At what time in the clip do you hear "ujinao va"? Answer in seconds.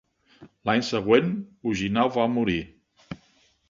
1.73-2.29